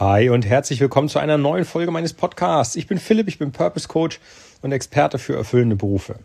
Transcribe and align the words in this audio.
Hi 0.00 0.28
und 0.28 0.46
herzlich 0.46 0.78
willkommen 0.78 1.08
zu 1.08 1.18
einer 1.18 1.38
neuen 1.38 1.64
Folge 1.64 1.90
meines 1.90 2.12
Podcasts. 2.12 2.76
Ich 2.76 2.86
bin 2.86 2.98
Philipp, 2.98 3.26
ich 3.26 3.40
bin 3.40 3.50
Purpose 3.50 3.88
Coach 3.88 4.20
und 4.62 4.70
Experte 4.70 5.18
für 5.18 5.34
erfüllende 5.34 5.74
Berufe. 5.74 6.20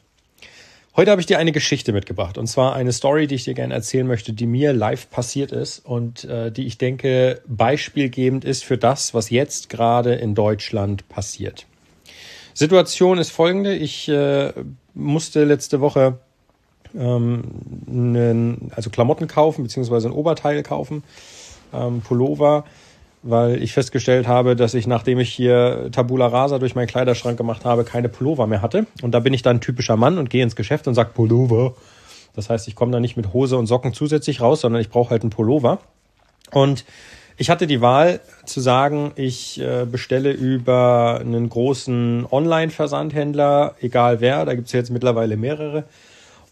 Heute 0.95 1.09
habe 1.09 1.21
ich 1.21 1.25
dir 1.25 1.39
eine 1.39 1.51
Geschichte 1.51 1.91
mitgebracht 1.91 2.37
und 2.37 2.45
zwar 2.45 2.75
eine 2.75 2.91
Story, 2.91 3.25
die 3.25 3.33
ich 3.33 3.45
dir 3.45 3.55
gerne 3.55 3.73
erzählen 3.73 4.05
möchte, 4.05 4.31
die 4.31 4.45
mir 4.45 4.73
live 4.73 5.09
passiert 5.09 5.51
ist 5.51 5.83
und 5.87 6.23
äh, 6.25 6.51
die 6.51 6.67
ich 6.67 6.77
denke 6.77 7.41
beispielgebend 7.47 8.45
ist 8.45 8.63
für 8.63 8.77
das, 8.77 9.15
was 9.15 9.31
jetzt 9.31 9.69
gerade 9.69 10.13
in 10.13 10.35
Deutschland 10.35 11.09
passiert. 11.09 11.65
Situation 12.53 13.17
ist 13.17 13.31
folgende: 13.31 13.73
Ich 13.73 14.07
äh, 14.07 14.53
musste 14.93 15.45
letzte 15.45 15.81
Woche 15.81 16.19
ähm, 16.93 17.43
einen, 17.87 18.71
also 18.75 18.91
Klamotten 18.91 19.27
kaufen 19.27 19.63
beziehungsweise 19.63 20.09
ein 20.09 20.13
Oberteil 20.13 20.61
kaufen, 20.61 21.03
ähm, 21.73 22.01
Pullover 22.01 22.65
weil 23.23 23.63
ich 23.63 23.73
festgestellt 23.73 24.27
habe, 24.27 24.55
dass 24.55 24.73
ich, 24.73 24.85
nachdem 24.85 25.19
ich 25.19 25.33
hier 25.33 25.89
Tabula 25.91 26.27
Rasa 26.27 26.59
durch 26.59 26.75
meinen 26.75 26.87
Kleiderschrank 26.87 27.37
gemacht 27.37 27.63
habe, 27.65 27.85
keine 27.85 28.09
Pullover 28.09 28.47
mehr 28.47 28.61
hatte. 28.61 28.85
Und 29.01 29.13
da 29.13 29.19
bin 29.19 29.33
ich 29.33 29.41
dann 29.41 29.61
typischer 29.61 29.95
Mann 29.95 30.17
und 30.17 30.29
gehe 30.29 30.43
ins 30.43 30.55
Geschäft 30.55 30.87
und 30.87 30.93
sag 30.93 31.13
Pullover. 31.13 31.73
Das 32.35 32.49
heißt, 32.49 32.67
ich 32.67 32.75
komme 32.75 32.91
da 32.91 32.99
nicht 32.99 33.15
mit 33.15 33.31
Hose 33.31 33.57
und 33.57 33.67
Socken 33.67 33.93
zusätzlich 33.93 34.41
raus, 34.41 34.61
sondern 34.61 34.81
ich 34.81 34.89
brauche 34.89 35.11
halt 35.11 35.21
einen 35.21 35.29
Pullover. 35.29 35.79
Und 36.51 36.83
ich 37.37 37.49
hatte 37.49 37.65
die 37.65 37.81
Wahl 37.81 38.19
zu 38.45 38.59
sagen, 38.59 39.11
ich 39.15 39.59
äh, 39.59 39.85
bestelle 39.85 40.31
über 40.31 41.19
einen 41.21 41.49
großen 41.49 42.27
Online-Versandhändler, 42.29 43.75
egal 43.81 44.19
wer, 44.19 44.45
da 44.45 44.53
gibt 44.53 44.67
es 44.67 44.73
jetzt 44.73 44.91
mittlerweile 44.91 45.37
mehrere, 45.37 45.85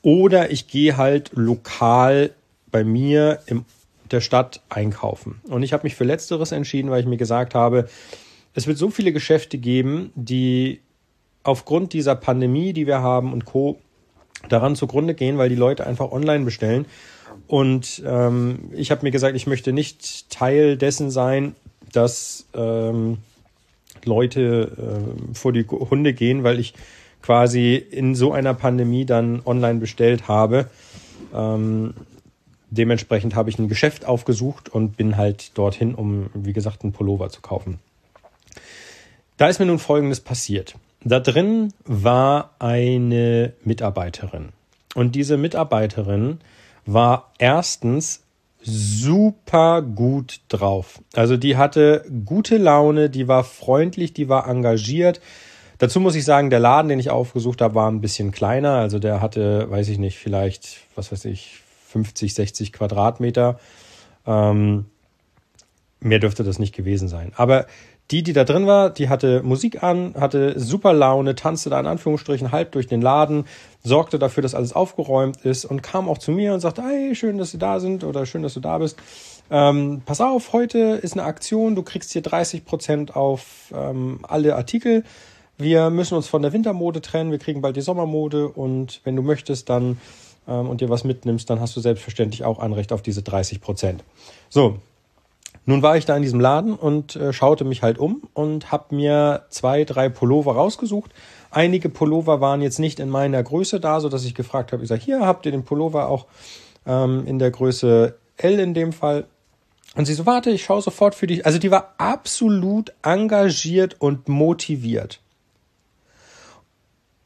oder 0.02 0.49
ich 0.52 0.68
gehe 0.68 0.98
halt 0.98 1.32
lokal 1.35 2.32
bei 2.72 2.84
mir 2.84 3.40
im 3.46 3.66
der 4.12 4.22
Stadt 4.22 4.62
einkaufen. 4.70 5.42
Und 5.48 5.64
ich 5.64 5.74
habe 5.74 5.84
mich 5.84 5.96
für 5.96 6.04
letzteres 6.04 6.52
entschieden, 6.52 6.92
weil 6.92 7.02
ich 7.02 7.08
mir 7.08 7.18
gesagt 7.18 7.56
habe, 7.56 7.88
es 8.54 8.68
wird 8.68 8.78
so 8.78 8.90
viele 8.90 9.14
Geschäfte 9.14 9.58
geben, 9.58 10.12
die 10.16 10.82
aufgrund 11.44 11.94
dieser 11.94 12.16
Pandemie, 12.16 12.74
die 12.74 12.88
wir 12.88 13.02
haben 13.02 13.34
und 13.34 13.46
Co. 13.46 13.80
daran 14.50 14.76
zugrunde 14.76 15.13
gehen, 15.13 15.38
weil 15.38 15.50
die 15.50 15.55
Leute 15.55 15.88
einfach 15.88 16.12
online 16.12 16.46
bestellen. 16.46 16.85
Und 17.48 18.02
ähm, 18.05 18.72
ich 18.74 18.91
habe 18.91 19.04
mir 19.04 19.12
gesagt, 19.12 19.35
ich 19.35 19.48
möchte 19.48 19.74
nicht 19.74 20.30
Teil 20.30 20.78
dessen 20.78 21.10
sein, 21.10 21.55
dass 21.91 22.48
ähm, 22.54 23.18
Leute 24.05 24.72
äh, 24.78 25.35
vor 25.35 25.54
die 25.54 25.66
Hunde 25.66 26.13
gehen, 26.13 26.44
weil 26.44 26.60
ich 26.60 26.74
quasi 27.22 27.76
in 27.76 28.16
so 28.16 28.32
einer 28.32 28.54
Pandemie 28.54 29.05
dann 29.05 29.41
online 29.46 29.80
bestellt 29.80 30.28
habe. 30.28 30.68
Ähm, 31.34 31.94
dementsprechend 32.72 33.36
habe 33.36 33.50
ich 33.50 33.60
ein 33.60 33.68
Geschäft 33.68 34.05
aufgesucht 34.05 34.70
und 34.70 34.98
bin 34.98 35.18
halt 35.18 35.58
dorthin, 35.58 35.94
um, 35.94 36.30
wie 36.34 36.54
gesagt, 36.54 36.84
einen 36.84 36.94
Pullover 36.94 37.30
zu 37.30 37.41
kaufen. 37.41 37.80
Da 39.38 39.48
ist 39.48 39.60
mir 39.60 39.66
nun 39.66 39.80
Folgendes 39.80 40.20
passiert. 40.20 40.76
Da 41.04 41.20
drin 41.20 41.74
war 41.84 42.55
eine 42.60 43.54
Mitarbeiterin. 43.63 44.50
Und 44.96 45.16
diese 45.16 45.38
Mitarbeiterin 45.38 46.40
war 46.86 47.32
erstens 47.38 48.24
super 48.62 49.82
gut 49.82 50.41
drauf. 50.50 51.02
Also 51.16 51.38
die 51.38 51.58
hatte 51.58 52.06
gute 52.26 52.58
Laune, 52.58 53.10
die 53.10 53.28
war 53.28 53.44
freundlich, 53.44 54.13
die 54.13 54.30
war 54.30 54.48
engagiert. 54.48 55.20
Dazu 55.80 56.00
muss 56.00 56.13
ich 56.13 56.26
sagen, 56.26 56.52
der 56.52 56.60
Laden, 56.60 56.90
den 56.90 57.00
ich 57.00 57.10
aufgesucht 57.10 57.62
habe, 57.62 57.74
war 57.74 57.90
ein 57.90 58.02
bisschen 58.02 58.32
kleiner. 58.32 58.74
Also 58.74 59.00
der 59.00 59.20
hatte, 59.20 59.72
weiß 59.72 59.90
ich 59.90 59.98
nicht, 59.98 60.20
vielleicht, 60.20 60.82
was 60.96 61.12
weiß 61.12 61.26
ich, 61.26 61.60
50, 61.92 62.34
60 62.34 62.74
Quadratmeter. 62.74 63.60
Ähm, 64.25 64.86
mehr 66.00 66.20
dürfte 66.20 66.44
das 66.44 66.59
nicht 66.59 66.75
gewesen 66.75 67.08
sein. 67.08 67.34
Aber 67.36 67.68
die, 68.12 68.24
die 68.24 68.34
da 68.34 68.44
drin 68.44 68.68
war, 68.68 68.90
die 68.90 69.08
hatte 69.08 69.42
Musik 69.42 69.84
an, 69.84 70.16
hatte 70.19 70.59
super 70.59 70.92
Laune, 70.92 71.36
tanzte 71.36 71.69
da 71.69 71.80
in 71.80 71.86
Anführungsstrichen 71.86 72.52
halb 72.52 72.74
durch 72.74 72.88
den 72.88 73.02
Laden, 73.02 73.46
sorgte 73.84 74.19
dafür, 74.19 74.44
dass 74.44 74.53
alles 74.53 74.74
aufgeräumt 74.74 75.38
ist 75.46 75.63
und 75.63 75.81
kam 75.81 76.09
auch 76.09 76.18
zu 76.18 76.31
mir 76.31 76.53
und 76.53 76.59
sagte, 76.59 76.84
hey, 76.84 77.16
schön, 77.16 77.38
dass 77.38 77.51
Sie 77.51 77.57
da 77.57 77.80
sind 77.80 78.03
oder 78.03 78.25
schön, 78.25 78.44
dass 78.44 78.53
du 78.53 78.59
da 78.59 78.80
bist. 78.80 78.97
Ähm, 79.50 80.01
pass 80.06 80.19
auf, 80.19 80.51
heute 80.51 80.80
ist 81.01 81.13
eine 81.13 81.24
Aktion, 81.24 81.75
du 81.75 81.84
kriegst 81.84 82.12
hier 82.12 82.22
30 82.22 82.66
Prozent 82.66 83.16
auf 83.16 83.72
ähm, 83.74 84.19
alle 84.24 84.56
Artikel. 84.56 85.03
Wir 85.57 85.90
müssen 85.90 86.16
uns 86.16 86.28
von 86.28 86.41
der 86.41 86.51
Wintermode 86.51 87.01
trennen, 87.01 87.31
wir 87.31 87.40
kriegen 87.40 87.62
bald 87.62 87.78
die 87.78 87.81
Sommermode 87.81 88.50
und 88.50 89.00
wenn 89.06 89.16
du 89.16 89.22
möchtest, 89.22 89.69
dann 89.69 90.00
ähm, 90.47 90.69
und 90.69 90.81
dir 90.81 90.90
was 90.90 91.03
mitnimmst, 91.03 91.50
dann 91.50 91.59
hast 91.59 91.75
du 91.75 91.81
selbstverständlich 91.81 92.44
auch 92.44 92.59
Anrecht 92.59 92.94
auf 92.94 93.02
diese 93.02 93.22
30 93.22 93.62
Prozent. 93.62 94.03
So, 94.50 94.78
nun 95.66 95.84
war 95.84 95.96
ich 95.96 96.06
da 96.06 96.16
in 96.16 96.24
diesem 96.24 96.40
Laden 96.40 96.74
und 96.74 97.16
äh, 97.16 97.34
schaute 97.34 97.66
mich 97.66 97.84
halt 97.84 98.00
um 98.00 98.24
und 98.34 98.72
habe 98.72 98.96
mir 98.96 99.46
zwei, 99.50 99.84
drei 99.84 100.09
Pullover 100.09 100.56
rausgesucht. 100.56 101.12
Einige 101.51 101.90
Pullover 101.90 102.41
waren 102.41 102.62
jetzt 102.62 102.80
nicht 102.80 103.00
in 103.00 103.09
meiner 103.09 103.44
Größe 103.44 103.80
da, 103.80 104.00
so 104.00 104.09
dass 104.09 104.25
ich 104.25 104.34
gefragt 104.34 104.72
habe, 104.72 104.84
ich 104.84 104.90
sage, 104.90 105.01
hier 105.01 105.25
habt 105.25 105.46
ihr 105.46 105.51
den 105.51 105.63
Pullover 105.63 106.09
auch 106.09 106.25
ähm, 106.88 107.25
in 107.28 107.38
der 107.38 107.51
Größe 107.51 108.16
L 108.38 108.59
in 108.59 108.74
dem 108.74 108.91
Fall. 108.91 109.25
Und 109.96 110.06
sie 110.06 110.13
so, 110.13 110.25
warte, 110.25 110.50
ich 110.50 110.63
schaue 110.63 110.81
sofort 110.81 111.16
für 111.16 111.28
dich. 111.28 111.46
Also 111.46 111.59
die 111.59 111.69
war 111.69 111.94
absolut 111.97 112.94
engagiert 113.03 113.97
und 114.00 114.30
motiviert. 114.30 115.19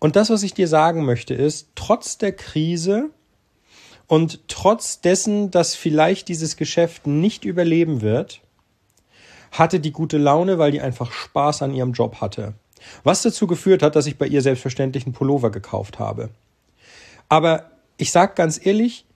Und 0.06 0.16
das, 0.16 0.30
was 0.30 0.44
ich 0.44 0.54
dir 0.54 0.68
sagen 0.68 1.04
möchte, 1.04 1.34
ist, 1.34 1.70
trotz 1.74 2.20
der 2.20 2.32
Krise 2.32 3.10
und 4.06 4.48
trotz 4.48 5.02
dessen, 5.02 5.50
dass 5.50 5.74
vielleicht 5.74 6.28
dieses 6.28 6.58
Geschäft 6.58 7.08
nicht 7.08 7.44
überleben 7.44 8.02
wird, 8.02 8.42
hatte 9.52 9.80
die 9.80 9.92
gute 9.92 10.20
Laune, 10.20 10.60
weil 10.60 10.72
die 10.72 10.80
einfach 10.80 11.12
Spaß 11.12 11.64
an 11.64 11.74
ihrem 11.74 11.94
Job 11.94 12.22
hatte. 12.22 12.54
Was 13.04 13.24
dazu 13.24 13.48
geführt 13.48 13.82
hat, 13.82 13.96
dass 13.96 14.06
ich 14.06 14.20
bei 14.20 14.28
ihr 14.28 14.44
selbstverständlich 14.44 15.08
einen 15.08 15.14
Pullover 15.14 15.50
gekauft 15.50 15.98
habe. 15.98 16.30
Aber 17.28 17.72
ich 17.98 18.12
sag 18.12 18.36
ganz 18.36 18.64
ehrlich, 18.64 19.08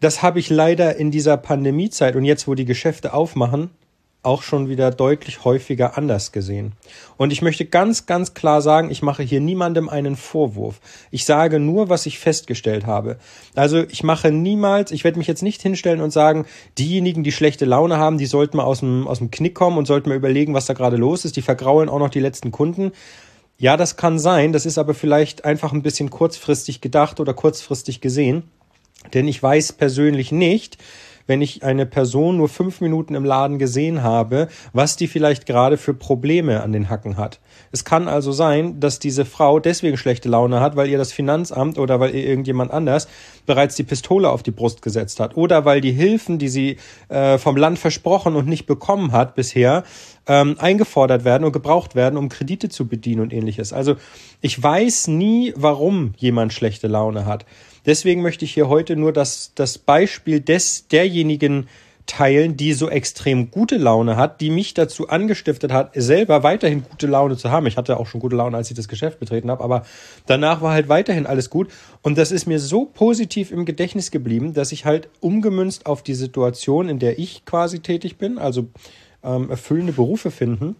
das 0.00 0.22
habe 0.22 0.40
ich 0.40 0.50
leider 0.50 0.96
in 0.96 1.12
dieser 1.12 1.36
Pandemiezeit 1.36 2.16
und 2.16 2.24
jetzt, 2.24 2.48
wo 2.48 2.56
die 2.56 2.64
Geschäfte 2.64 3.14
aufmachen, 3.14 3.70
auch 4.22 4.42
schon 4.42 4.68
wieder 4.68 4.90
deutlich 4.90 5.44
häufiger 5.44 5.96
anders 5.96 6.32
gesehen. 6.32 6.72
Und 7.16 7.32
ich 7.32 7.40
möchte 7.40 7.64
ganz, 7.64 8.06
ganz 8.06 8.34
klar 8.34 8.60
sagen, 8.60 8.90
ich 8.90 9.00
mache 9.00 9.22
hier 9.22 9.40
niemandem 9.40 9.88
einen 9.88 10.16
Vorwurf. 10.16 10.80
Ich 11.10 11.24
sage 11.24 11.60
nur, 11.60 11.88
was 11.88 12.04
ich 12.04 12.18
festgestellt 12.18 12.84
habe. 12.84 13.16
Also 13.54 13.84
ich 13.88 14.02
mache 14.02 14.32
niemals, 14.32 14.90
ich 14.90 15.04
werde 15.04 15.18
mich 15.18 15.28
jetzt 15.28 15.42
nicht 15.42 15.62
hinstellen 15.62 16.00
und 16.00 16.10
sagen, 16.10 16.46
diejenigen, 16.78 17.22
die 17.22 17.32
schlechte 17.32 17.64
Laune 17.64 17.96
haben, 17.98 18.18
die 18.18 18.26
sollten 18.26 18.56
mal 18.56 18.64
aus 18.64 18.80
dem, 18.80 19.06
aus 19.06 19.18
dem 19.18 19.30
Knick 19.30 19.54
kommen 19.54 19.78
und 19.78 19.86
sollten 19.86 20.08
mal 20.08 20.16
überlegen, 20.16 20.52
was 20.52 20.66
da 20.66 20.74
gerade 20.74 20.96
los 20.96 21.24
ist. 21.24 21.36
Die 21.36 21.42
vergraulen 21.42 21.88
auch 21.88 22.00
noch 22.00 22.10
die 22.10 22.20
letzten 22.20 22.50
Kunden. 22.50 22.92
Ja, 23.56 23.76
das 23.76 23.96
kann 23.96 24.18
sein. 24.18 24.52
Das 24.52 24.66
ist 24.66 24.78
aber 24.78 24.94
vielleicht 24.94 25.44
einfach 25.44 25.72
ein 25.72 25.82
bisschen 25.82 26.10
kurzfristig 26.10 26.80
gedacht 26.80 27.20
oder 27.20 27.34
kurzfristig 27.34 28.00
gesehen. 28.00 28.44
Denn 29.14 29.28
ich 29.28 29.42
weiß 29.42 29.72
persönlich 29.72 30.32
nicht, 30.32 30.78
wenn 31.28 31.40
ich 31.40 31.62
eine 31.62 31.86
Person 31.86 32.38
nur 32.38 32.48
fünf 32.48 32.80
Minuten 32.80 33.14
im 33.14 33.24
Laden 33.24 33.60
gesehen 33.60 34.02
habe, 34.02 34.48
was 34.72 34.96
die 34.96 35.06
vielleicht 35.06 35.46
gerade 35.46 35.76
für 35.76 35.94
Probleme 35.94 36.62
an 36.62 36.72
den 36.72 36.90
Hacken 36.90 37.16
hat. 37.16 37.38
Es 37.70 37.84
kann 37.84 38.08
also 38.08 38.32
sein, 38.32 38.80
dass 38.80 38.98
diese 38.98 39.24
Frau 39.24 39.60
deswegen 39.60 39.96
schlechte 39.96 40.28
Laune 40.28 40.60
hat, 40.60 40.74
weil 40.74 40.88
ihr 40.88 40.98
das 40.98 41.12
Finanzamt 41.12 41.78
oder 41.78 42.00
weil 42.00 42.14
ihr 42.14 42.26
irgendjemand 42.26 42.72
anders 42.72 43.06
bereits 43.46 43.76
die 43.76 43.82
Pistole 43.84 44.28
auf 44.30 44.42
die 44.42 44.50
Brust 44.50 44.82
gesetzt 44.82 45.20
hat 45.20 45.36
oder 45.36 45.64
weil 45.64 45.80
die 45.80 45.92
Hilfen, 45.92 46.38
die 46.38 46.48
sie 46.48 46.78
äh, 47.08 47.38
vom 47.38 47.56
Land 47.56 47.78
versprochen 47.78 48.34
und 48.34 48.48
nicht 48.48 48.66
bekommen 48.66 49.12
hat 49.12 49.34
bisher, 49.34 49.84
ähm, 50.26 50.56
eingefordert 50.58 51.24
werden 51.24 51.44
und 51.44 51.52
gebraucht 51.52 51.94
werden, 51.94 52.16
um 52.16 52.28
Kredite 52.28 52.68
zu 52.68 52.86
bedienen 52.86 53.20
und 53.20 53.32
ähnliches. 53.32 53.72
Also 53.72 53.96
ich 54.40 54.62
weiß 54.62 55.08
nie, 55.08 55.52
warum 55.56 56.12
jemand 56.16 56.52
schlechte 56.52 56.86
Laune 56.86 57.26
hat. 57.26 57.44
Deswegen 57.88 58.20
möchte 58.20 58.44
ich 58.44 58.52
hier 58.52 58.68
heute 58.68 58.96
nur 58.96 59.14
das, 59.14 59.52
das 59.54 59.78
Beispiel 59.78 60.40
des, 60.40 60.88
derjenigen 60.88 61.68
teilen, 62.04 62.54
die 62.54 62.74
so 62.74 62.90
extrem 62.90 63.50
gute 63.50 63.78
Laune 63.78 64.16
hat, 64.16 64.42
die 64.42 64.50
mich 64.50 64.74
dazu 64.74 65.08
angestiftet 65.08 65.72
hat, 65.72 65.92
selber 65.94 66.42
weiterhin 66.42 66.82
gute 66.82 67.06
Laune 67.06 67.38
zu 67.38 67.50
haben. 67.50 67.66
Ich 67.66 67.78
hatte 67.78 67.98
auch 67.98 68.06
schon 68.06 68.20
gute 68.20 68.36
Laune, 68.36 68.58
als 68.58 68.70
ich 68.70 68.76
das 68.76 68.88
Geschäft 68.88 69.20
betreten 69.20 69.50
habe, 69.50 69.64
aber 69.64 69.86
danach 70.26 70.60
war 70.60 70.72
halt 70.72 70.90
weiterhin 70.90 71.24
alles 71.24 71.48
gut. 71.48 71.70
Und 72.02 72.18
das 72.18 72.30
ist 72.30 72.46
mir 72.46 72.58
so 72.58 72.84
positiv 72.84 73.50
im 73.50 73.64
Gedächtnis 73.64 74.10
geblieben, 74.10 74.52
dass 74.52 74.70
ich 74.70 74.84
halt 74.84 75.08
umgemünzt 75.20 75.86
auf 75.86 76.02
die 76.02 76.14
Situation, 76.14 76.90
in 76.90 76.98
der 76.98 77.18
ich 77.18 77.46
quasi 77.46 77.80
tätig 77.80 78.18
bin, 78.18 78.36
also 78.36 78.66
ähm, 79.24 79.48
erfüllende 79.48 79.94
Berufe 79.94 80.30
finden, 80.30 80.76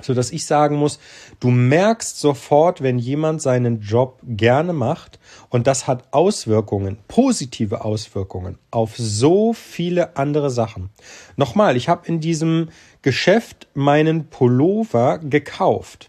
so 0.00 0.14
dass 0.14 0.30
ich 0.30 0.46
sagen 0.46 0.76
muss, 0.76 0.98
du 1.40 1.50
merkst 1.50 2.18
sofort, 2.18 2.82
wenn 2.82 2.98
jemand 2.98 3.42
seinen 3.42 3.80
Job 3.80 4.20
gerne 4.24 4.72
macht 4.72 5.18
und 5.50 5.66
das 5.66 5.86
hat 5.86 6.04
Auswirkungen, 6.12 6.98
positive 7.08 7.84
Auswirkungen 7.84 8.58
auf 8.70 8.96
so 8.96 9.52
viele 9.52 10.16
andere 10.16 10.50
Sachen. 10.50 10.90
Nochmal, 11.36 11.76
ich 11.76 11.88
habe 11.88 12.06
in 12.06 12.20
diesem 12.20 12.68
Geschäft 13.02 13.68
meinen 13.74 14.28
Pullover 14.28 15.18
gekauft. 15.18 16.08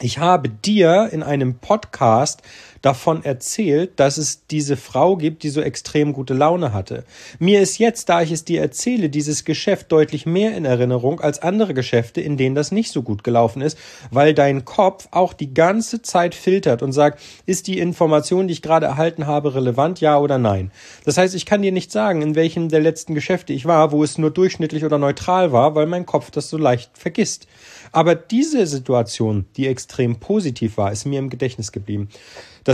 Ich 0.00 0.18
habe 0.18 0.50
dir 0.50 1.08
in 1.10 1.22
einem 1.22 1.54
Podcast 1.58 2.42
davon 2.86 3.24
erzählt, 3.24 3.98
dass 3.98 4.16
es 4.16 4.46
diese 4.46 4.76
Frau 4.76 5.16
gibt, 5.16 5.42
die 5.42 5.48
so 5.48 5.60
extrem 5.60 6.12
gute 6.12 6.34
Laune 6.34 6.72
hatte. 6.72 7.02
Mir 7.40 7.60
ist 7.60 7.78
jetzt, 7.78 8.08
da 8.08 8.22
ich 8.22 8.30
es 8.30 8.44
dir 8.44 8.60
erzähle, 8.60 9.08
dieses 9.08 9.44
Geschäft 9.44 9.90
deutlich 9.90 10.24
mehr 10.24 10.56
in 10.56 10.64
Erinnerung 10.64 11.20
als 11.20 11.42
andere 11.42 11.74
Geschäfte, 11.74 12.20
in 12.20 12.36
denen 12.36 12.54
das 12.54 12.70
nicht 12.70 12.92
so 12.92 13.02
gut 13.02 13.24
gelaufen 13.24 13.60
ist, 13.60 13.76
weil 14.12 14.34
dein 14.34 14.64
Kopf 14.64 15.08
auch 15.10 15.32
die 15.32 15.52
ganze 15.52 16.00
Zeit 16.00 16.36
filtert 16.36 16.80
und 16.80 16.92
sagt, 16.92 17.20
ist 17.44 17.66
die 17.66 17.80
Information, 17.80 18.46
die 18.46 18.52
ich 18.52 18.62
gerade 18.62 18.86
erhalten 18.86 19.26
habe, 19.26 19.56
relevant, 19.56 20.00
ja 20.00 20.20
oder 20.20 20.38
nein. 20.38 20.70
Das 21.04 21.18
heißt, 21.18 21.34
ich 21.34 21.44
kann 21.44 21.62
dir 21.62 21.72
nicht 21.72 21.90
sagen, 21.90 22.22
in 22.22 22.36
welchem 22.36 22.68
der 22.68 22.78
letzten 22.78 23.16
Geschäfte 23.16 23.52
ich 23.52 23.66
war, 23.66 23.90
wo 23.90 24.04
es 24.04 24.16
nur 24.16 24.30
durchschnittlich 24.30 24.84
oder 24.84 24.98
neutral 24.98 25.50
war, 25.50 25.74
weil 25.74 25.86
mein 25.86 26.06
Kopf 26.06 26.30
das 26.30 26.50
so 26.50 26.56
leicht 26.56 26.92
vergisst. 26.94 27.48
Aber 27.90 28.14
diese 28.14 28.64
Situation, 28.68 29.46
die 29.56 29.66
extrem 29.66 30.20
positiv 30.20 30.76
war, 30.76 30.92
ist 30.92 31.04
mir 31.04 31.18
im 31.18 31.30
Gedächtnis 31.30 31.72
geblieben. 31.72 32.10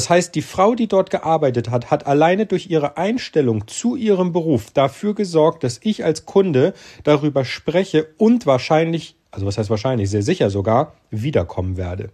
Das 0.03 0.11
heißt, 0.11 0.35
die 0.35 0.43
Frau, 0.43 0.75
die 0.75 0.89
dort 0.89 1.11
gearbeitet 1.11 1.71
hat, 1.71 1.93
hat 1.93 2.09
alleine 2.09 2.47
durch 2.47 2.69
ihre 2.69 2.97
Einstellung 2.97 3.69
zu 3.69 3.95
ihrem 3.95 4.33
Beruf 4.33 4.73
dafür 4.73 5.15
gesorgt, 5.15 5.63
dass 5.63 5.79
ich 5.81 6.05
als 6.05 6.27
Kunde 6.27 6.75
darüber 7.05 7.45
spreche 7.45 8.09
und 8.19 8.45
wahrscheinlich, 8.45 9.15
also 9.31 9.47
was 9.47 9.59
heißt 9.59 9.71
wahrscheinlich, 9.71 10.11
sehr 10.11 10.25
sicher 10.25 10.51
sogar, 10.51 10.95
wiederkommen 11.11 11.77
werde. 11.77 12.11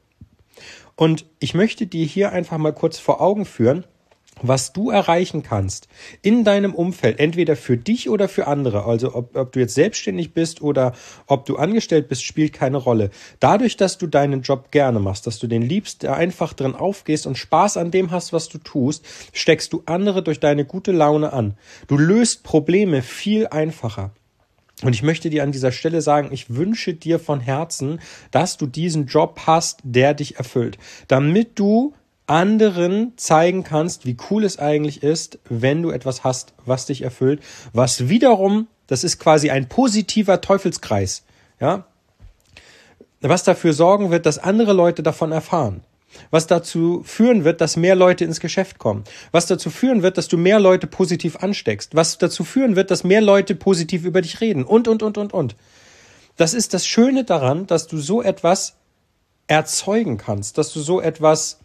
Und 0.96 1.25
ich 1.38 1.55
möchte 1.55 1.87
dir 1.87 2.05
hier 2.05 2.31
einfach 2.31 2.58
mal 2.58 2.75
kurz 2.75 2.99
vor 2.99 3.23
Augen 3.23 3.46
führen, 3.46 3.87
was 4.43 4.73
du 4.73 4.90
erreichen 4.90 5.43
kannst 5.43 5.88
in 6.23 6.44
deinem 6.44 6.75
Umfeld, 6.75 7.19
entweder 7.19 7.56
für 7.56 7.76
dich 7.76 8.08
oder 8.08 8.29
für 8.29 8.46
andere, 8.46 8.85
also 8.85 9.14
ob, 9.14 9.37
ob, 9.37 9.52
du 9.52 9.61
jetzt 9.61 9.75
selbstständig 9.75 10.35
bist 10.35 10.62
oder 10.62 10.93
ob 11.26 11.46
du 11.46 11.56
angestellt 11.56 12.08
bist, 12.08 12.23
spielt 12.25 12.52
keine 12.52 12.76
Rolle. 12.76 13.11
Dadurch, 13.40 13.76
dass 13.76 13.99
du 13.99 14.06
deinen 14.06 14.43
Job 14.43 14.70
gerne 14.70 15.00
machst, 15.00 15.26
dass 15.26 15.38
du 15.38 15.46
den 15.46 15.62
liebst, 15.62 16.05
einfach 16.05 16.52
drin 16.52 16.75
aufgehst 16.75 17.26
und 17.26 17.38
Spaß 17.38 17.76
an 17.76 17.90
dem 17.90 18.11
hast, 18.11 18.32
was 18.32 18.49
du 18.49 18.58
tust, 18.58 19.05
steckst 19.32 19.73
du 19.73 19.82
andere 19.87 20.23
durch 20.23 20.40
deine 20.40 20.64
gute 20.64 20.93
Laune 20.93 21.32
an. 21.32 21.55
Du 21.87 21.96
löst 21.96 22.43
Probleme 22.43 23.02
viel 23.02 23.46
einfacher. 23.46 24.12
Und 24.82 24.94
ich 24.94 25.02
möchte 25.02 25.29
dir 25.29 25.43
an 25.43 25.50
dieser 25.50 25.73
Stelle 25.73 26.02
sagen, 26.02 26.29
ich 26.31 26.55
wünsche 26.55 26.94
dir 26.94 27.19
von 27.19 27.40
Herzen, 27.40 28.00
dass 28.31 28.56
du 28.58 28.67
diesen 28.67 29.06
Job 29.06 29.40
hast, 29.46 29.81
der 29.82 30.14
dich 30.14 30.37
erfüllt, 30.37 30.79
damit 31.08 31.58
du 31.58 31.94
anderen 32.28 33.12
zeigen 33.16 33.64
kannst, 33.64 34.06
wie 34.06 34.16
cool 34.30 34.44
es 34.44 34.58
eigentlich 34.58 35.02
ist, 35.02 35.38
wenn 35.48 35.82
du 35.82 35.90
etwas 35.90 36.25
hast, 36.25 36.52
was 36.66 36.86
dich 36.86 37.02
erfüllt, 37.02 37.42
was 37.72 38.08
wiederum, 38.08 38.69
das 38.86 39.04
ist 39.04 39.19
quasi 39.19 39.50
ein 39.50 39.69
positiver 39.69 40.40
Teufelskreis, 40.40 41.25
ja, 41.60 41.86
was 43.20 43.42
dafür 43.42 43.72
sorgen 43.72 44.10
wird, 44.10 44.26
dass 44.26 44.38
andere 44.38 44.72
Leute 44.72 45.02
davon 45.02 45.32
erfahren. 45.32 45.82
Was 46.30 46.46
dazu 46.46 47.02
führen 47.04 47.44
wird, 47.44 47.60
dass 47.60 47.76
mehr 47.76 47.94
Leute 47.94 48.25
ins 48.25 48.40
Geschäft 48.40 48.78
kommen. 48.78 49.04
Was 49.30 49.46
dazu 49.46 49.70
führen 49.70 50.02
wird, 50.02 50.16
dass 50.16 50.28
du 50.28 50.38
mehr 50.38 50.58
Leute 50.58 50.86
positiv 50.86 51.36
ansteckst. 51.36 51.94
Was 51.94 52.16
dazu 52.16 52.44
führen 52.44 52.76
wird, 52.76 52.90
dass 52.90 53.04
mehr 53.04 53.20
Leute 53.20 53.54
positiv 53.54 54.04
über 54.04 54.22
dich 54.22 54.40
reden. 54.40 54.64
Und, 54.64 54.88
und, 54.88 55.02
und, 55.02 55.19
und, 55.19 55.34
und. 55.34 55.56
Das 56.36 56.54
ist 56.54 56.72
das 56.72 56.86
Schöne 56.86 57.25
daran, 57.25 57.66
dass 57.66 57.88
du 57.88 57.98
so 57.98 58.22
etwas 58.22 58.76
erzeugen 59.48 60.16
kannst, 60.16 60.56
dass 60.56 60.72
du 60.72 60.80
so 60.80 61.00
etwas 61.00 61.58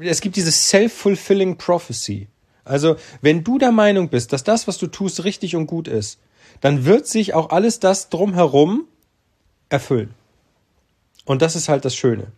es 0.00 0.20
gibt 0.20 0.36
diese 0.36 0.52
self-fulfilling 0.52 1.56
prophecy. 1.56 2.28
Also, 2.64 2.96
wenn 3.22 3.44
du 3.44 3.58
der 3.58 3.72
Meinung 3.72 4.08
bist, 4.08 4.32
dass 4.32 4.44
das, 4.44 4.68
was 4.68 4.78
du 4.78 4.86
tust, 4.88 5.24
richtig 5.24 5.56
und 5.56 5.66
gut 5.66 5.88
ist, 5.88 6.18
dann 6.60 6.84
wird 6.84 7.06
sich 7.06 7.34
auch 7.34 7.50
alles 7.50 7.80
das 7.80 8.08
drumherum 8.08 8.84
erfüllen. 9.68 10.14
Und 11.24 11.42
das 11.42 11.56
ist 11.56 11.68
halt 11.68 11.84
das 11.84 11.94
Schöne. 11.94 12.28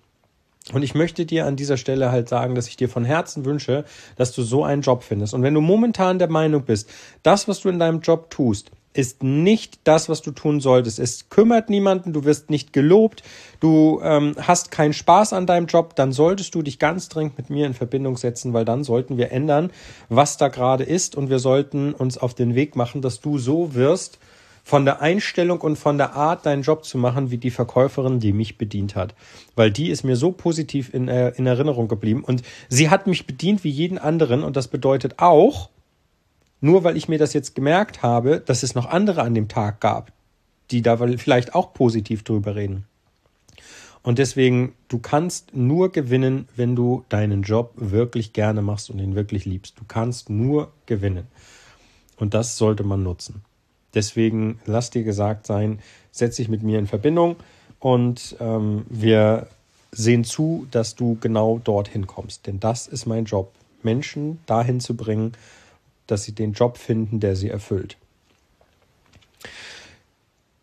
Und 0.73 0.83
ich 0.83 0.95
möchte 0.95 1.27
dir 1.27 1.47
an 1.47 1.57
dieser 1.57 1.77
Stelle 1.77 2.13
halt 2.13 2.29
sagen, 2.29 2.55
dass 2.55 2.69
ich 2.69 2.77
dir 2.77 2.89
von 2.89 3.05
Herzen 3.05 3.45
wünsche, 3.45 3.85
dass 4.17 4.33
du 4.33 4.43
so 4.43 4.63
einen 4.63 4.83
Job 4.83 5.03
findest. 5.03 5.35
Und 5.35 5.43
wenn 5.43 5.55
du 5.55 5.61
momentan 5.61 6.19
der 6.19 6.29
Meinung 6.29 6.65
bist, 6.65 6.89
das, 7.23 7.49
was 7.49 7.61
du 7.61 7.71
in 7.71 7.79
deinem 7.79 8.01
Job 8.01 8.31
tust, 8.31 8.71
ist 8.93 9.23
nicht 9.23 9.81
das, 9.85 10.09
was 10.09 10.21
du 10.21 10.33
tun 10.33 10.61
solltest. 10.61 10.99
Es 10.99 11.29
kümmert 11.29 11.71
niemanden, 11.71 12.13
du 12.13 12.25
wirst 12.25 12.51
nicht 12.51 12.73
gelobt, 12.73 13.23
du 13.61 14.01
ähm, 14.03 14.35
hast 14.41 14.71
keinen 14.71 14.93
Spaß 14.93 15.33
an 15.33 15.47
deinem 15.47 15.67
Job, 15.67 15.95
dann 15.95 16.13
solltest 16.13 16.55
du 16.55 16.63
dich 16.63 16.79
ganz 16.79 17.09
dringend 17.09 17.39
mit 17.39 17.51
mir 17.51 17.67
in 17.67 17.75
Verbindung 17.75 18.17
setzen, 18.17 18.53
weil 18.53 18.65
dann 18.65 18.83
sollten 18.83 19.17
wir 19.17 19.31
ändern, 19.31 19.71
was 20.09 20.37
da 20.37 20.49
gerade 20.49 20.85
ist 20.85 21.15
und 21.15 21.31
wir 21.31 21.39
sollten 21.39 21.95
uns 21.95 22.19
auf 22.19 22.35
den 22.35 22.55
Weg 22.55 22.75
machen, 22.75 23.01
dass 23.01 23.21
du 23.21 23.39
so 23.39 23.75
wirst, 23.75 24.19
von 24.63 24.85
der 24.85 25.01
Einstellung 25.01 25.61
und 25.61 25.77
von 25.77 25.99
der 25.99 26.15
Art, 26.15 26.47
deinen 26.47 26.63
Job 26.63 26.85
zu 26.85 26.99
machen, 26.99 27.31
wie 27.31 27.39
die 27.39 27.51
Verkäuferin, 27.51 28.21
die 28.21 28.33
mich 28.33 28.59
bedient 28.59 28.95
hat. 28.95 29.15
Weil 29.57 29.71
die 29.71 29.91
ist 29.91 30.05
mir 30.05 30.17
so 30.17 30.33
positiv 30.33 30.93
in, 30.93 31.09
äh, 31.09 31.31
in 31.31 31.47
Erinnerung 31.47 31.89
geblieben 31.89 32.23
und 32.25 32.43
sie 32.69 32.91
hat 32.91 33.07
mich 33.07 33.27
bedient 33.27 33.65
wie 33.65 33.71
jeden 33.71 33.99
anderen 33.99 34.45
und 34.45 34.57
das 34.57 34.69
bedeutet 34.69 35.15
auch, 35.19 35.71
nur 36.61 36.85
weil 36.85 36.97
ich 36.97 37.09
mir 37.09 37.19
das 37.19 37.33
jetzt 37.33 37.55
gemerkt 37.55 38.03
habe, 38.03 38.41
dass 38.41 38.63
es 38.63 38.75
noch 38.75 38.87
andere 38.87 39.23
an 39.23 39.35
dem 39.35 39.49
Tag 39.49 39.81
gab, 39.81 40.13
die 40.71 40.83
da 40.83 40.97
vielleicht 40.97 41.55
auch 41.55 41.73
positiv 41.73 42.23
drüber 42.23 42.55
reden. 42.55 42.87
Und 44.03 44.19
deswegen, 44.19 44.73
du 44.89 44.99
kannst 44.99 45.55
nur 45.55 45.93
gewinnen, 45.93 46.49
wenn 46.57 46.75
du 46.75 47.05
deinen 47.11 47.43
Job 47.43 47.73
wirklich 47.77 48.33
gerne 48.33 48.63
machst 48.63 48.89
und 48.89 48.99
ihn 48.99 49.15
wirklich 49.15 49.45
liebst. 49.45 49.79
Du 49.79 49.85
kannst 49.87 50.31
nur 50.31 50.73
gewinnen. 50.87 51.27
Und 52.17 52.33
das 52.33 52.57
sollte 52.57 52.83
man 52.83 53.03
nutzen. 53.03 53.43
Deswegen 53.95 54.61
lass 54.67 54.91
dir 54.91 55.03
gesagt 55.03 55.47
sein, 55.47 55.81
setz 56.13 56.37
dich 56.37 56.49
mit 56.49 56.63
mir 56.63 56.79
in 56.79 56.87
Verbindung 56.87 57.37
und 57.79 58.37
ähm, 58.41 58.85
wir 58.89 59.49
sehen 59.93 60.25
zu, 60.25 60.67
dass 60.71 60.95
du 60.95 61.19
genau 61.21 61.61
dorthin 61.63 62.07
kommst. 62.07 62.47
Denn 62.47 62.61
das 62.61 62.87
ist 62.87 63.07
mein 63.07 63.25
Job, 63.25 63.53
Menschen 63.83 64.39
dahin 64.47 64.81
zu 64.81 64.97
bringen, 64.97 65.33
dass 66.11 66.25
sie 66.25 66.35
den 66.35 66.53
Job 66.53 66.79
finden, 66.79 67.21
der 67.21 67.37
sie 67.37 67.49
erfüllt. 67.49 67.97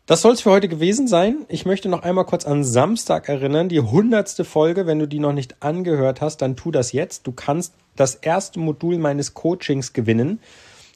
Das 0.08 0.22
soll 0.22 0.32
es 0.32 0.42
für 0.42 0.52
heute 0.52 0.70
gewesen 0.70 1.10
sein. 1.10 1.46
Ich 1.50 1.66
möchte 1.66 1.90
noch 1.90 2.04
einmal 2.04 2.26
kurz 2.26 2.46
an 2.46 2.64
Samstag 2.64 3.28
erinnern, 3.28 3.68
die 3.68 3.82
hundertste 3.82 4.46
Folge. 4.46 4.88
Wenn 4.88 5.00
du 5.00 5.06
die 5.06 5.20
noch 5.20 5.34
nicht 5.34 5.62
angehört 5.62 6.22
hast, 6.22 6.38
dann 6.38 6.56
tu 6.56 6.72
das 6.72 6.94
jetzt. 6.94 7.28
Du 7.28 7.34
kannst 7.34 7.74
das 7.98 8.16
erste 8.16 8.60
Modul 8.60 9.00
meines 9.00 9.34
Coachings 9.34 9.92
gewinnen 9.92 10.40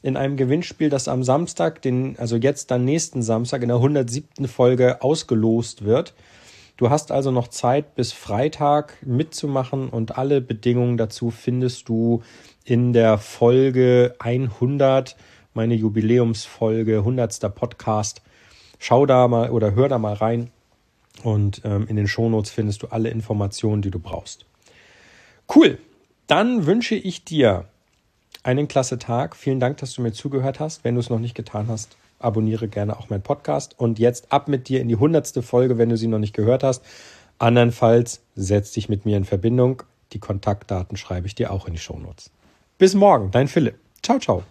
in 0.02 0.16
einem 0.16 0.38
Gewinnspiel, 0.38 0.90
das 0.90 1.10
am 1.10 1.24
Samstag, 1.24 1.82
den, 1.82 2.18
also 2.20 2.38
jetzt 2.38 2.72
dann 2.72 2.86
nächsten 2.86 3.22
Samstag 3.22 3.62
in 3.62 3.68
der 3.68 3.78
107. 3.78 4.48
Folge 4.48 5.02
ausgelost 5.02 5.84
wird. 5.84 6.14
Du 6.78 6.90
hast 6.90 7.12
also 7.12 7.32
noch 7.32 7.50
Zeit 7.50 7.96
bis 7.96 8.12
Freitag 8.12 8.96
mitzumachen 9.06 9.90
und 9.90 10.18
alle 10.18 10.42
Bedingungen 10.42 10.98
dazu 10.98 11.30
findest 11.30 11.90
du 11.90 12.24
in 12.64 12.94
der 12.94 13.18
Folge 13.18 14.16
100, 14.20 15.16
meine 15.54 15.76
Jubiläumsfolge, 15.76 17.00
100. 17.00 17.54
Podcast. 17.54 18.22
Schau 18.80 19.06
da 19.06 19.28
mal 19.28 19.50
oder 19.52 19.76
hör 19.76 19.90
da 19.90 19.98
mal 19.98 20.14
rein 20.14 20.50
und 21.24 21.62
ähm, 21.66 21.88
in 21.88 21.96
den 21.96 22.08
Shownotes 22.08 22.52
findest 22.52 22.84
du 22.84 22.88
alle 22.88 23.10
Informationen, 23.10 23.82
die 23.82 23.92
du 23.92 24.00
brauchst. 24.00 24.46
Cool. 25.54 25.78
Dann 26.28 26.66
wünsche 26.66 26.96
ich 26.96 27.26
dir 27.26 27.66
einen 28.44 28.68
klasse 28.68 28.98
Tag. 28.98 29.36
Vielen 29.36 29.60
Dank, 29.60 29.78
dass 29.78 29.94
du 29.94 30.02
mir 30.02 30.14
zugehört 30.14 30.60
hast. 30.60 30.84
Wenn 30.84 30.96
du 30.96 31.02
es 31.02 31.10
noch 31.10 31.20
nicht 31.20 31.36
getan 31.36 31.68
hast, 31.68 31.98
abonniere 32.20 32.68
gerne 32.68 32.98
auch 32.98 33.10
meinen 33.10 33.22
Podcast. 33.22 33.78
Und 33.78 34.00
jetzt 34.00 34.32
ab 34.32 34.48
mit 34.48 34.70
dir 34.70 34.82
in 34.82 34.88
die 34.88 34.96
hundertste 34.96 35.42
Folge, 35.42 35.78
wenn 35.78 35.90
du 35.90 35.98
sie 35.98 36.08
noch 36.08 36.20
nicht 36.20 36.34
gehört 36.34 36.64
hast. 36.64 36.84
Andernfalls 37.38 38.22
setz 38.36 38.72
dich 38.72 38.88
mit 38.88 39.06
mir 39.06 39.18
in 39.18 39.26
Verbindung. 39.26 39.84
Die 40.14 40.20
Kontaktdaten 40.20 40.98
schreibe 40.98 41.28
ich 41.28 41.36
dir 41.36 41.52
auch 41.52 41.68
in 41.68 41.74
die 41.74 41.80
Shownotes. 41.80 42.32
Bis 42.82 42.96
morgen, 42.96 43.30
dein 43.30 43.48
Philipp. 43.48 43.76
Ciao, 44.02 44.18
ciao. 44.18 44.44